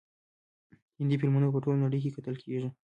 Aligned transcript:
هندي 0.99 1.15
فلمونه 1.19 1.47
په 1.53 1.59
ټوله 1.63 1.77
نړۍ 1.85 1.99
کې 2.03 2.13
کتل 2.17 2.35
کیږي. 2.43 2.69